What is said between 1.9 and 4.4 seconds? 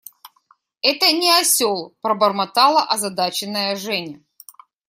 пробормотала озадаченная Женя.